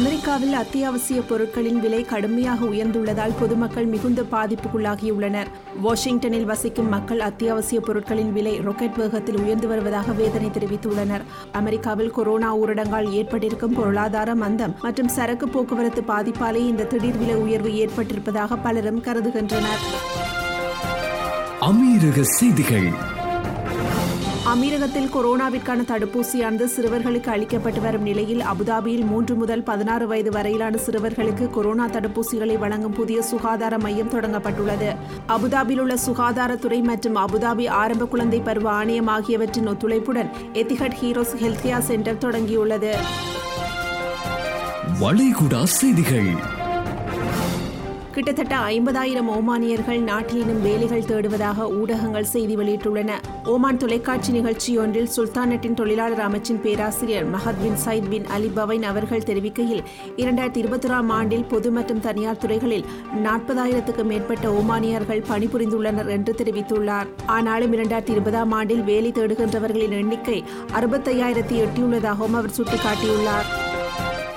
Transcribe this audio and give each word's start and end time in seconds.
அமெரிக்காவில் 0.00 0.52
அத்தியாவசிய 0.52 1.20
பொருட்களின் 1.20 1.80
விலை 1.80 2.02
கடுமையாக 2.02 2.64
உயர்ந்துள்ளதால் 2.64 3.34
பொதுமக்கள் 3.40 3.84
மிகுந்த 3.84 4.22
பாதிப்புக்குள்ளாகியுள்ளனர். 4.22 5.46
வாஷிங்டனில் 5.80 6.44
வசிக்கும் 6.44 6.88
மக்கள் 6.88 7.20
அத்தியாவசிய 7.20 7.80
பொருட்களின் 7.80 8.32
விலை 8.32 8.60
ராக்கெட் 8.60 8.96
வேகத்தில் 8.96 9.38
உயர்ந்து 9.38 9.68
வருவதாக 9.68 10.12
வேதனை 10.12 10.48
தெரிவித்துள்ளனர். 10.48 11.20
அமெரிக்காவில் 11.52 12.10
கொரோனா 12.10 12.56
ஊரடங்கால் 12.56 13.10
ஏற்பட்டிருக்கும் 13.10 13.72
பொருளாதார 13.72 14.34
மந்தம் 14.34 14.74
மற்றும் 14.80 15.08
சரக்கு 15.08 15.48
போக்குவரத்து 15.48 16.04
பாதிப்பாலே 16.08 16.66
இந்த 16.72 16.84
திடீர் 16.84 17.18
விலை 17.18 17.34
உயர்வு 17.34 17.68
ஏற்பட்டிருப்பதாக 17.68 18.62
பலரும் 18.62 19.02
கருதுகின்றனர். 19.02 19.84
அமீரக 21.60 22.20
செய்திகள். 22.20 23.18
அமீரகத்தில் 24.46 25.10
கொரோனாவிற்கான 25.14 25.84
தடுப்பூசியானது 25.84 26.64
சிறுவர்களுக்கு 26.76 27.28
அளிக்கப்பட்டு 27.28 27.80
வரும் 27.80 28.02
நிலையில் 28.02 28.40
அபுதாபியில் 28.40 29.06
மூன்று 29.06 29.34
முதல் 29.34 29.62
பதினாறு 29.62 30.06
வயது 30.06 30.30
வரையிலான 30.30 30.78
சிறுவர்களுக்கு 30.86 31.50
கொரோனா 31.50 31.86
தடுப்பூசிகளை 31.86 32.58
வழங்கும் 32.58 32.92
புதிய 32.92 33.22
சுகாதார 33.22 33.78
மையம் 33.78 34.10
தொடங்கப்பட்டுள்ளது. 34.10 34.96
அபுதாபியில் 35.28 35.78
உள்ள 35.78 35.94
சுகாதாரத்துறை 36.06 36.82
மற்றும் 36.82 37.16
அபுதாபி 37.16 37.68
ஆரம்ப 37.68 38.06
குழந்தை 38.06 38.40
பருவ 38.40 38.70
ஆணையம் 38.70 39.06
ஆகியவற்றின் 39.06 39.68
ஒத்துழைப்புடன் 39.68 40.30
Etihad 40.52 40.96
heroes 41.02 41.36
health 41.40 41.64
care 41.64 41.78
centre 41.78 42.16
தொடங்கியுள்ளது. 42.16 42.94
வளைகுடா 45.00 45.62
செய்திகள். 45.62 46.58
கிட்டத்தட்ட 48.14 48.56
ஐம்பதாயிரம் 48.56 49.28
ஓமானியர்கள் 49.28 49.98
நாட்டிலும் 49.98 50.62
வேலைகள் 50.62 51.02
தேடுவதாக 51.02 51.80
ஊடகங்கள் 51.80 52.24
செய்தி 52.24 52.56
வெளியிட்டுள்ளன. 52.56 53.10
ஓமான் 53.44 53.76
தொலைக்காட்சி 53.76 54.32
நிகழ்ச்சி 54.32 54.78
ஒன்றில் 54.78 55.08
சுல்தானட்டின் 55.16 55.74
தொழிலாளர் 55.74 56.18
அமைச்சின் 56.18 56.60
பேராசிரியர் 56.60 57.34
மஹத் 57.34 57.60
பின் 57.62 57.78
சயித் 57.84 58.08
பின் 58.08 58.26
அலி 58.26 58.50
பவைன் 58.56 58.82
அவர்கள் 58.82 59.22
தெரிவிக்கையில் 59.22 59.82
இரண்டாயிரத்தி 60.16 60.60
இருபத்தொராம் 60.62 61.08
ஆண்டில் 61.08 61.44
பொது 61.44 61.70
மற்றும் 61.70 62.00
தனியார் 62.00 62.36
துறைகளில் 62.36 62.84
நாற்பதாயிரத்துக்கும் 63.24 64.10
மேற்பட்ட 64.12 64.48
ஓமானியர்கள் 64.48 65.22
பணிபுரிந்துள்ளனர் 65.28 66.08
என்று 66.08 66.34
தெரிவித்துள்ளார். 66.38 67.06
ஆனாலும் 67.26 67.72
இரண்டாயிரத்தி 67.72 68.10
இருபதாம் 68.10 68.52
ஆண்டில் 68.52 68.84
வேலை 68.84 69.12
தேடுகின்றவர்களின் 69.12 69.90
எண்ணிக்கை 69.90 70.44
அறுபத்தையாயிரத்தி 70.72 71.66
எட்டியுள்ளதாகவும் 71.66 72.38
அவர் 72.40 72.56
சுட்டிக்காட்டியுள்ளார். 72.56 73.46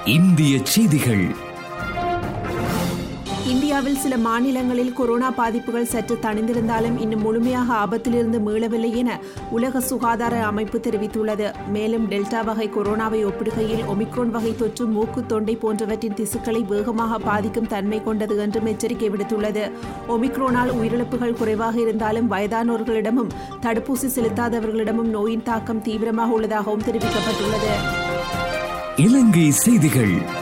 இந்திய 0.06 0.60
செய்திகள் 0.64 1.52
இந்தியாவில் 3.52 3.98
சில 3.98 4.18
மாநிலங்களில் 4.18 4.94
கொரோனா 4.94 5.32
பாதிப்புகள் 5.32 5.86
சற்று 5.86 6.18
தணிந்திருந்தாலும் 6.22 7.00
இன்னும் 7.00 7.22
முழுமையாக 7.22 7.74
ஆபத்திலிருந்து 7.74 8.40
மீளவில்லை 8.46 8.96
என 8.96 9.20
உலக 9.52 9.80
சுகாதார 9.80 10.46
அமைப்பு 10.46 10.78
தெரிவித்துள்ளது. 10.78 11.54
மேலும் 11.68 12.10
டெல்டா 12.10 12.44
வகை 12.44 12.70
கொரோனாவை 12.70 13.20
ஒப்பிடுகையில் 13.26 13.84
ஒமிக்ரோன் 13.94 14.30
வகை 14.30 14.56
தொற்று 14.56 14.86
மூக்கு 14.86 15.26
தொண்டை 15.26 15.56
போன்றவற்றின் 15.56 16.14
திசுக்களை 16.14 16.66
வேகமாக 16.66 17.20
பாதிக்கும் 17.20 17.68
தன்மை 17.68 18.04
கொண்டது 18.04 18.38
என்றும் 18.38 18.66
எச்சரிக்கை 18.66 19.10
விடுத்துள்ளது. 19.10 19.72
ஒமிக்ரோனால் 20.08 20.74
உயிரிழப்புகள் 20.80 21.38
குறைவாக 21.38 21.80
இருந்தாலும் 21.80 22.32
வயதானோர்களிடமும் 22.32 23.34
தடுப்பூசி 23.62 24.10
செலுத்தாதவர்களிடமும் 24.16 25.12
நோயின் 25.18 25.44
தாக்கம் 25.44 25.82
தீவிரமாக 25.82 26.32
உள்ளதாகவும் 26.32 26.84
தெரிவிக்கப்பட்டுள்ளது. 26.84 27.74
இலங்கை 28.96 29.52
செய்திகள். 29.52 30.42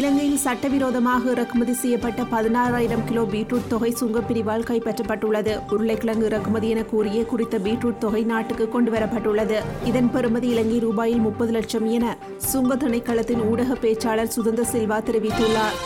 இலங்கையில் 0.00 0.36
சட்டவிரோதமாக 0.36 1.30
இறக்குமதி 1.30 1.72
செய்யப்பட்ட 1.72 2.22
பதினாறாயிரம் 2.22 3.04
கிலோ 3.04 3.22
பீட்ரூட் 3.22 3.66
தொகை 3.68 3.96
சுங்கப்பிரிவால் 4.00 4.64
கைப்பற்றப்பட்டுள்ளது. 4.70 5.72
உருளைக்கிழங்கு 5.72 6.24
இறக்குமதி 6.24 6.68
என 6.68 6.82
கூறிய 6.82 7.24
குறித்த 7.24 7.58
பீட்ரூட் 7.58 7.98
தொகை 7.98 8.22
நாட்டுக்கு 8.22 8.68
கொண்டுவரப்பட்டுள்ளது 8.72 9.58
இதன் 9.84 10.10
பெறுமதி 10.14 10.42
இலங்கை 10.42 10.78
ரூபாயில் 10.86 11.24
முப்பது 11.26 11.52
லட்சம் 11.52 11.86
என 11.86 12.16
சுங்க 12.36 12.76
திணைக்களத்தின் 12.76 13.44
ஊடக 13.50 13.74
பேச்சாளர் 13.74 14.34
சுதந்திர 14.36 14.68
சில்வா 14.72 14.98
தெரிவித்துள்ளார். 15.10 15.78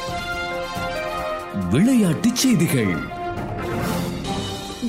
விளையாட்டுச் 1.70 2.36
செய்திகள். 2.36 3.22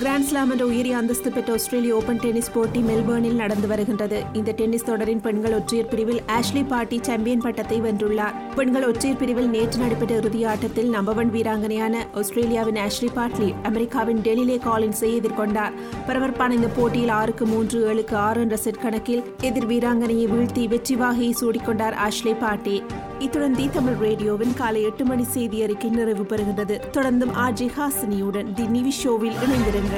கிராண்ட் 0.01 0.27
ஸ்லாம் 0.27 0.51
என்ற 0.53 0.65
உயரிய 0.65 0.97
அந்தஸ்து 0.97 1.31
பெற்ற 1.31 1.53
ஆஸ்திரேலிய 1.53 1.95
ஓபன் 1.97 2.19
டென்னிஸ் 2.23 2.51
போட்டி 2.53 2.79
மெல்பர்னில் 2.79 3.37
நடந்து 3.41 3.67
வருகின்றது. 3.71 4.23
இந்த 4.33 4.51
டென்னிஸ் 4.51 4.85
தொடரின் 4.89 5.21
பெண்கள் 5.25 5.55
ஒற்றையர் 5.57 5.89
பிரிவில் 5.91 6.21
ஆஷ்லி 6.37 6.63
பாட்டி 6.67 6.99
சாம்பியன் 7.01 7.43
பட்டத்தை 7.45 7.81
வென்றுள்ளார். 7.81 8.35
பெண்கள் 8.55 8.85
ஒற்றையர் 8.87 9.19
பிரிவில் 9.21 9.49
நேற்று 9.55 9.79
நடைபெற்ற 9.83 10.15
இறுதி 10.15 10.45
ஆட்டத்தில் 10.45 10.89
நம்பர் 10.89 11.17
ஒன் 11.17 11.31
வீராங்கனையான 11.35 12.03
ஆஸ்திரேலியாவின் 12.21 12.79
ஆஷ்லி 12.85 13.09
பாட்லி 13.17 13.53
அமெரிக்காவின் 13.63 14.21
டெலிலே 14.27 14.57
காலின்ஸை 14.67 15.11
எதிர்கொண்டார். 15.19 15.75
பரபரப்பான 16.09 16.53
இந்த 16.53 16.67
போட்டியில் 16.67 17.15
ஆறுக்கு 17.19 17.45
மூன்று 17.45 17.93
ஏழுக்கு 17.93 18.17
ஆறு 18.27 18.41
என்ற 18.41 18.57
செட் 18.57 18.83
கணக்கில் 18.85 19.23
எதிர் 19.41 19.69
வீராங்கனையை 19.73 20.27
வீழ்த்தி 20.33 20.65
வெற்றி 20.67 20.95
வாகையை 20.95 21.35
சூடிக்கொண்டார் 21.41 21.97
ஆஷ்லி 22.07 22.35
பாட்டி 22.45 22.77
இத்துடன் 23.25 23.55
தி 23.57 23.65
தமிழ் 23.75 23.99
ரேடியோவின் 24.05 24.53
காலை 24.53 24.81
எட்டு 24.83 25.03
மணி 25.05 25.23
செய்தி 25.35 25.57
அறிக்கை 25.63 25.89
நிறைவு 25.89 26.23
பெறுகின்றது. 26.31 26.77
தொடர்ந்தும் 26.97 27.33
ஆர்ஜி 27.45 27.69
ஹாசினியுடன் 27.77 28.49
தி 28.57 28.65
நிவி 28.75 28.93
ஷோவில் 29.01 29.37
இணைந்திருங்கள். 29.45 29.94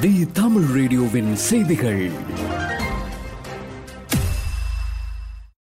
தி 0.00 0.28
தமிழ் 0.32 0.62
ரேடியோவின் 0.62 1.34
செய்திகள். 1.34 2.10